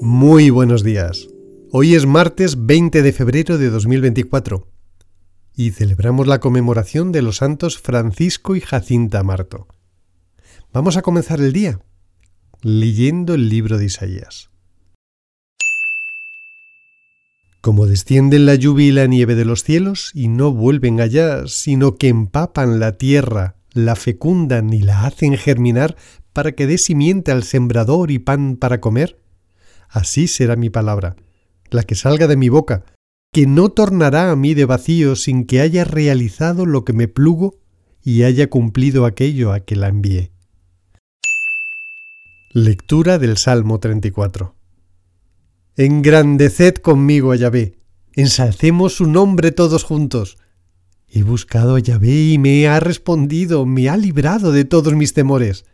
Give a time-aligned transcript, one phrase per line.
[0.00, 1.28] Muy buenos días.
[1.70, 4.68] Hoy es martes 20 de febrero de 2024
[5.54, 9.68] y celebramos la conmemoración de los santos Francisco y Jacinta Marto.
[10.72, 11.80] Vamos a comenzar el día
[12.62, 14.50] leyendo el libro de Isaías.
[17.60, 21.96] Como descienden la lluvia y la nieve de los cielos y no vuelven allá, sino
[21.96, 25.96] que empapan la tierra, la fecundan y la hacen germinar
[26.32, 29.20] para que dé simiente al sembrador y pan para comer,
[29.88, 31.16] así será mi palabra,
[31.70, 32.84] la que salga de mi boca,
[33.32, 37.58] que no tornará a mí de vacío sin que haya realizado lo que me plugo
[38.02, 40.32] y haya cumplido aquello a que la envié.
[42.52, 44.54] Lectura del Salmo 34
[45.76, 47.78] Engrandeced conmigo a Yahvé,
[48.12, 50.36] ensalcemos su nombre todos juntos.
[51.14, 55.66] He buscado a Yahvé y me ha respondido, me ha librado de todos mis temores.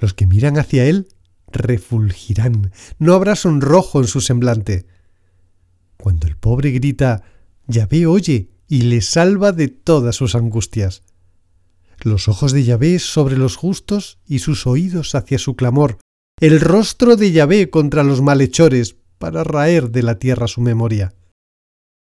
[0.00, 1.06] Los que miran hacia él
[1.52, 4.86] refulgirán, no habrá sonrojo en su semblante.
[5.96, 7.22] Cuando el pobre grita,
[7.68, 11.04] Yahvé oye y le salva de todas sus angustias.
[12.02, 15.98] Los ojos de Yahvé sobre los justos y sus oídos hacia su clamor,
[16.40, 21.14] el rostro de Yahvé contra los malhechores para raer de la tierra su memoria.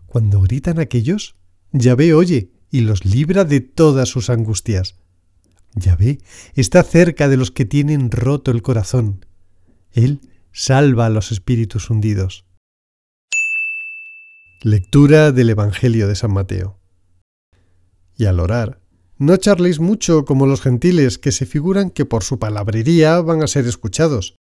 [0.06, 1.36] Cuando gritan aquellos,
[1.74, 4.96] Yahvé oye y los libra de todas sus angustias.
[5.76, 6.18] Yahvé
[6.56, 9.28] está cerca de los que tienen roto el corazón.
[9.92, 10.22] Él
[10.52, 12.46] salva a los espíritus hundidos.
[14.64, 16.80] Lectura del Evangelio de San Mateo.
[18.18, 18.82] Y al orar,
[19.20, 23.48] no charléis mucho como los gentiles que se figuran que por su palabrería van a
[23.48, 24.36] ser escuchados.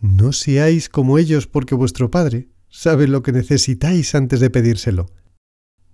[0.00, 5.10] No seáis como ellos porque vuestro Padre sabe lo que necesitáis antes de pedírselo.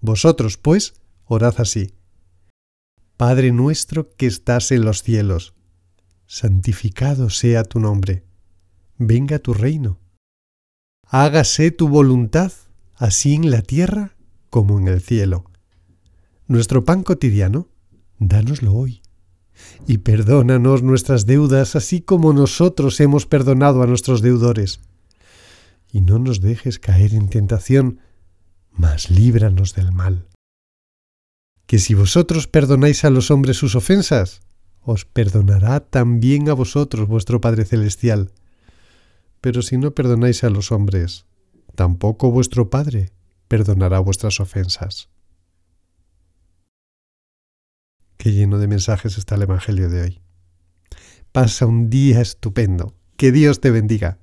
[0.01, 0.95] Vosotros, pues,
[1.29, 1.95] orad así.
[3.17, 5.55] Padre nuestro que estás en los cielos,
[6.27, 8.25] santificado sea tu nombre,
[8.97, 9.99] venga tu reino.
[11.07, 12.53] Hágase tu voluntad,
[12.97, 14.17] así en la tierra
[14.51, 15.45] como en el cielo.
[16.47, 17.69] Nuestro pan cotidiano,
[18.19, 19.03] dánoslo hoy.
[19.87, 24.81] Y perdónanos nuestras deudas, así como nosotros hemos perdonado a nuestros deudores.
[25.93, 28.01] Y no nos dejes caer en tentación,
[28.71, 30.29] mas líbranos del mal
[31.69, 34.41] que si vosotros perdonáis a los hombres sus ofensas,
[34.81, 38.33] os perdonará también a vosotros vuestro Padre Celestial.
[39.43, 41.27] Pero si no perdonáis a los hombres,
[41.75, 43.13] tampoco vuestro Padre
[43.49, 45.11] perdonará vuestras ofensas.
[48.17, 50.21] Qué lleno de mensajes está el Evangelio de hoy.
[51.33, 52.95] Pasa un día estupendo.
[53.19, 54.17] Que Dios te bendiga.